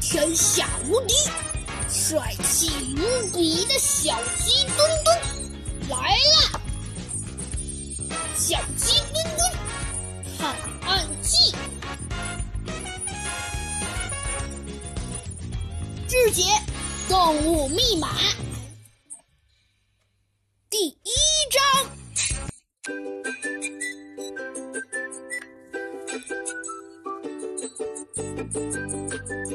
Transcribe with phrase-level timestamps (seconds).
[0.00, 1.14] 天下无敌、
[1.88, 5.20] 帅气无比的小鸡墩墩
[5.90, 6.60] 来了！
[8.34, 9.52] 小鸡墩墩
[10.38, 10.56] 探
[10.88, 11.54] 案记，
[16.08, 16.44] 智解
[17.08, 18.08] 动物密码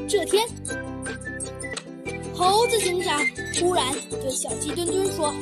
[0.07, 0.47] 这天，
[2.33, 3.19] 猴子警长
[3.53, 5.33] 突然对小鸡墩墩说：“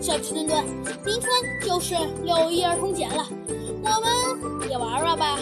[0.00, 0.64] 小鸡墩墩，
[1.04, 1.28] 明天
[1.64, 3.26] 就是六一儿童节了，
[3.82, 5.38] 我们也玩玩吧。”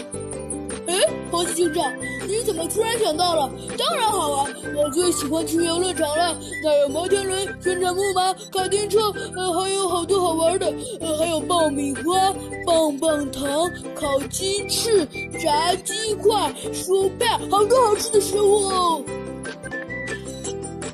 [0.97, 1.93] 哎，猴子警长，
[2.27, 3.51] 你怎么突然想到了？
[3.77, 8.99] 当然好玩，我最喜欢去游乐场了，那有摩天轮、旋转木马、卡丁车，
[9.35, 12.33] 呃，还有好多好玩的，呃，还有爆米花、
[12.65, 15.05] 棒棒糖、烤鸡翅、
[15.39, 19.03] 炸鸡块、薯片，好多好吃的食物哦。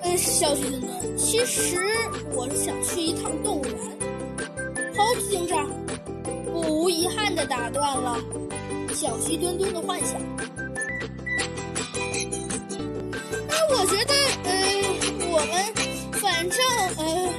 [0.02, 1.78] 嗯，小鸡墩墩，其实
[2.34, 3.74] 我是想去一趟动物园。
[4.98, 5.70] 猴子警长
[6.52, 8.20] 不无遗憾地打断了。
[8.94, 10.22] 小鸡墩墩的幻想。
[13.48, 14.14] 那我觉得，
[14.44, 14.52] 呃，
[15.32, 15.54] 我们
[16.22, 16.60] 反正
[16.98, 17.34] 呃，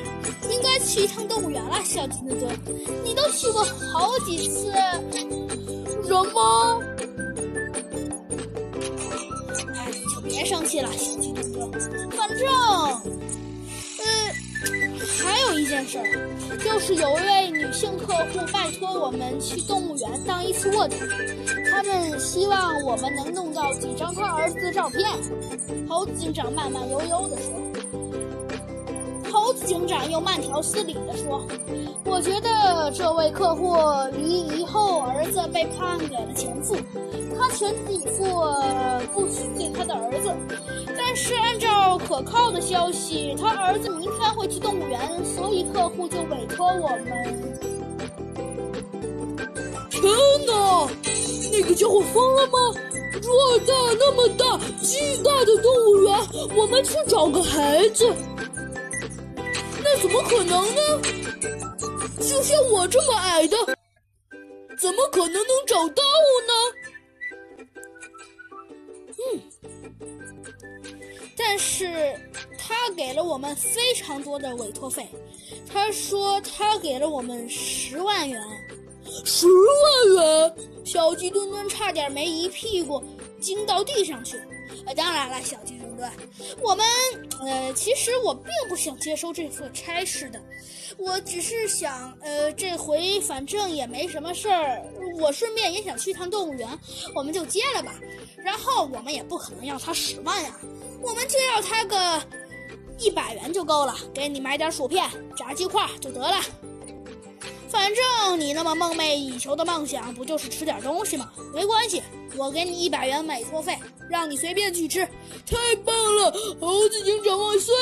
[0.51, 1.83] 应该去一趟动物园了。
[1.85, 2.59] 小鸡墩墩，
[3.05, 4.73] 你都去过好几次，
[6.07, 6.83] 什么？
[9.75, 11.71] 哎，就别生气了，小鸡墩墩。
[12.11, 12.49] 反正，
[16.65, 20.97] 就是有一位女性客户拜托我们去动物园当一次卧底。
[21.71, 25.09] 他们希望我们能弄到几张他儿子的照片。
[25.89, 27.53] 猴子警长慢慢悠悠地说。
[29.33, 31.45] 猴子警长又慢条斯理地说
[32.07, 33.77] ：“我觉得这位客户
[34.17, 36.77] 离异后儿子被判给了前夫，
[37.37, 38.25] 他全力以赴
[39.13, 39.27] 不
[42.15, 47.11] 可靠的消息，他儿子明天会去动物园，所以客户就委托我们。”
[49.91, 50.01] 天
[50.47, 50.89] 哪！
[51.51, 52.57] 那个家伙疯了吗？
[53.21, 56.17] 偌大那么大、巨大的动物园，
[56.57, 58.15] 我们去找个孩子，
[59.83, 60.81] 那怎么可能呢？
[62.21, 63.57] 就像我这么矮的，
[64.79, 66.05] 怎么可能能找到
[66.47, 66.53] 呢？
[69.19, 69.21] 嗯，
[71.47, 72.19] 但是
[72.59, 75.07] 他给了我们非常多的委托费，
[75.71, 78.41] 他说他给了我们十万元。
[79.25, 80.55] 十万元！
[80.85, 83.03] 小鸡墩墩差点没一屁股
[83.39, 84.41] 惊到地上去。
[84.87, 86.11] 呃，当然了，小鸡墩墩，
[86.61, 86.85] 我们
[87.41, 90.41] 呃，其实我并不想接收这份差事的，
[90.97, 94.83] 我只是想，呃，这回反正也没什么事儿，
[95.21, 96.69] 我顺便也想去趟动物园，
[97.15, 97.95] 我们就接了吧。
[98.37, 100.59] 然后我们也不可能要他十万呀，
[101.05, 102.23] 我们就要他个
[102.99, 106.41] 一百元就够了，给你买点薯片、炸鸡块就得了。
[107.69, 111.31] 反正你那么梦寐以求的梦想，不就是吃点东西吗？
[111.53, 112.03] 没关系，
[112.37, 113.77] 我给你一百元委托费，
[114.09, 115.05] 让你随便去吃。
[115.45, 117.75] 太棒了，猴子警长万岁！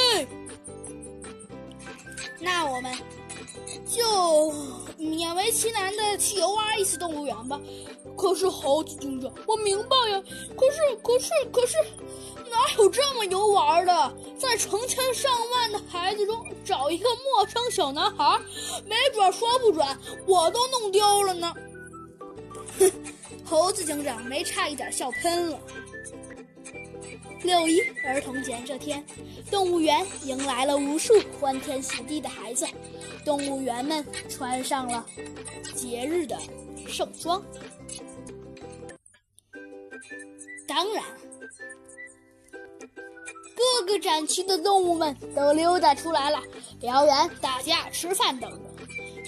[2.41, 2.93] 那我们
[3.87, 4.53] 就
[5.05, 7.61] 勉为其难的去游玩一次动物园吧。
[8.17, 10.23] 可是猴子警长，我明白呀。
[10.57, 11.77] 可是，可是，可是。
[12.51, 14.15] 哪有这么游玩的？
[14.39, 18.39] 在成千上万的孩子中找一个陌生小男孩，
[18.85, 19.87] 没准说不准
[20.27, 21.55] 我都弄丢了呢。
[22.79, 22.93] 哼，
[23.43, 25.59] 猴子警长没差一点笑喷了。
[27.43, 29.05] 六一儿童节这天，
[29.51, 32.67] 动物园迎来了无数欢天喜地的孩子，
[33.25, 35.05] 动物园们穿上了
[35.75, 36.39] 节日的
[36.87, 37.43] 盛装。
[40.67, 41.05] 当然。
[43.55, 46.43] 各个展区的动物们都溜达出来了，
[46.81, 48.72] 表演、打架、吃饭等等。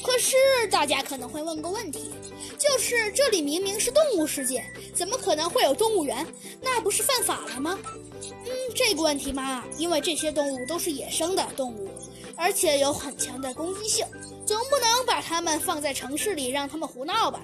[0.03, 0.37] 可是
[0.71, 2.11] 大家可能会问个问题，
[2.59, 6.27] 就是这里明明是动物世界，怎么可能会有动物园？
[6.61, 7.79] 那不是犯法了吗？
[8.23, 11.89] 嗯，这个问题嘛，因为这些动物都是野生的动物，
[12.37, 14.07] 而且有很强的攻击性，
[14.47, 17.41] 总不能把它们放在城市里让它们胡闹吧？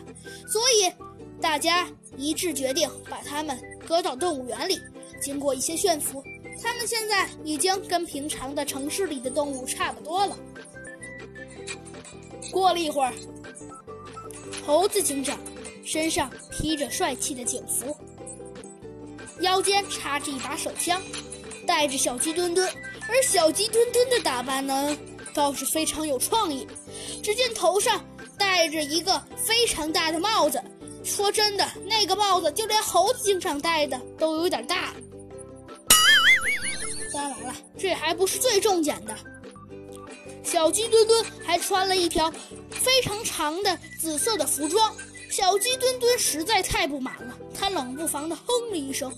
[0.47, 0.93] 所以
[1.41, 4.79] 大家一致决定把它们搁到动物园里。
[5.21, 6.23] 经过一些驯服。
[6.63, 10.37] 它们现在已经跟平常的城市里的动物差不多了。
[12.51, 13.13] 过了一会儿，
[14.67, 15.39] 猴子警长
[15.85, 17.97] 身上披着帅气的警服，
[19.41, 21.01] 腰间插着一把手枪，
[21.67, 22.73] 带着小鸡墩墩。
[23.09, 24.97] 而小鸡墩墩的打扮呢，
[25.35, 26.67] 倒是非常有创意。
[27.23, 28.05] 只见头上
[28.39, 30.63] 戴着一个非常大的帽子，
[31.03, 34.95] 说真的，那个帽子就连猴子警长戴的都有点大。
[37.13, 39.17] 当然了，这还不是最重点的。
[40.50, 42.29] 小鸡墩墩还穿了一条
[42.73, 44.93] 非常长的紫色的服装。
[45.31, 49.08] 小鸡墩墩实在太不满了，他冷不防地哼了一声：“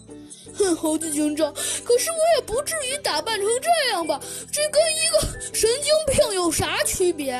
[0.54, 1.50] 哼，猴子警长，
[1.84, 4.20] 可是我也不至于打扮成这样吧？
[4.52, 5.20] 这跟一个
[5.54, 7.32] 神经病有啥区别？”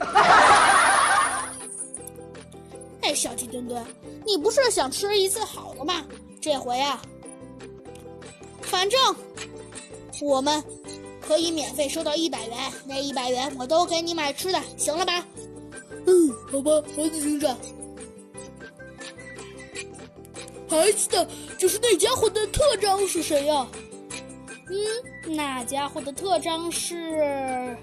[3.02, 3.84] 哎，小鸡墩墩，
[4.24, 6.02] 你不是想吃一次好的吗？
[6.40, 7.02] 这回啊，
[8.62, 8.98] 反正
[10.22, 10.64] 我们
[11.28, 15.22] 可以免费收到一百元，那一百元我都给你买吃的，行了吧？
[16.06, 17.54] 嗯，好吧，猴子警长。
[20.70, 21.28] 孩子的，
[21.58, 23.68] 就是那家伙的特征是谁呀？
[24.70, 27.76] 嗯，那家伙的特征是，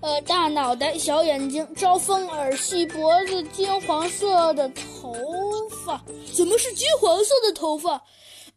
[0.00, 5.12] 呃，大脑袋、小眼睛、招风耳、细脖子、金黄色的头
[5.84, 6.00] 发。
[6.32, 8.00] 怎么是金黄色的头发？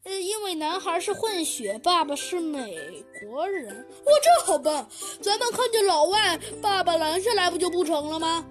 [0.09, 3.67] 因为男孩是混血，爸爸是美国人。
[4.05, 4.87] 哇，这好办，
[5.21, 8.45] 咱们看见老外，爸爸拦下来不就不成了吗？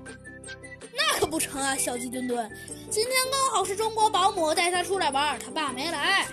[0.93, 2.51] 那可不成啊，小鸡墩墩，
[2.91, 6.27] 今天刚好是中国保姆带他出来玩，他爸没来。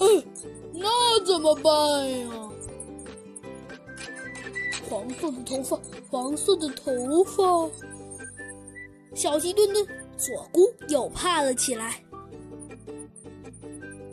[0.00, 0.24] 嗯，
[0.72, 1.72] 那怎么办
[2.20, 2.50] 呀？
[4.90, 5.80] 黄色的头发，
[6.10, 7.70] 黄色的头发，
[9.14, 9.86] 小鸡墩墩
[10.16, 12.03] 左顾右盼了起来。